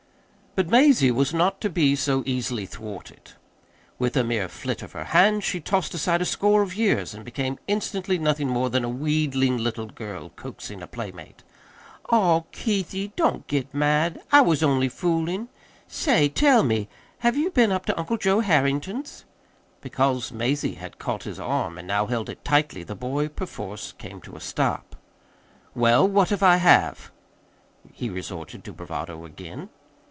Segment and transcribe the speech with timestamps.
[0.53, 3.31] But Mazie was not to be so easily thwarted.
[3.97, 7.23] With a mere flit of her hand she tossed aside a score of years, and
[7.23, 11.43] became instantly nothing more than a wheedling little girl coaxing a playmate.
[12.09, 14.21] "Aw, Keithie, don't get mad!
[14.29, 15.47] I was only fooling.
[15.87, 16.89] Say, tell me,
[17.19, 19.23] HAVE you been up to Uncle Joe Harrington's?"
[19.79, 24.19] Because Mazie had caught his arm and now held it tightly, the boy perforce came
[24.19, 24.97] to a stop.
[25.73, 27.09] "Well, what if I have?"
[27.93, 29.69] he resorted to bravado again.